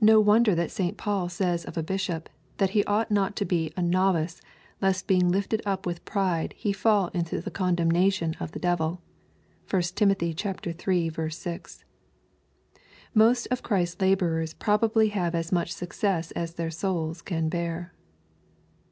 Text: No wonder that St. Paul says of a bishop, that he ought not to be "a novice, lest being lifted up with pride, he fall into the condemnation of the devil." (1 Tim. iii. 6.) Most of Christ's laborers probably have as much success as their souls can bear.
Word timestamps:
No 0.00 0.18
wonder 0.18 0.52
that 0.56 0.72
St. 0.72 0.96
Paul 0.96 1.28
says 1.28 1.64
of 1.64 1.76
a 1.78 1.82
bishop, 1.84 2.28
that 2.56 2.70
he 2.70 2.82
ought 2.86 3.12
not 3.12 3.36
to 3.36 3.44
be 3.44 3.72
"a 3.76 3.82
novice, 3.82 4.40
lest 4.82 5.06
being 5.06 5.28
lifted 5.28 5.62
up 5.64 5.86
with 5.86 6.04
pride, 6.04 6.54
he 6.56 6.72
fall 6.72 7.06
into 7.14 7.40
the 7.40 7.52
condemnation 7.52 8.34
of 8.40 8.50
the 8.50 8.58
devil." 8.58 9.00
(1 9.70 9.80
Tim. 9.94 10.10
iii. 10.20 10.34
6.) 10.34 11.84
Most 13.14 13.46
of 13.46 13.62
Christ's 13.62 14.00
laborers 14.00 14.54
probably 14.54 15.10
have 15.10 15.36
as 15.36 15.52
much 15.52 15.72
success 15.72 16.32
as 16.32 16.54
their 16.54 16.72
souls 16.72 17.22
can 17.22 17.48
bear. 17.48 17.92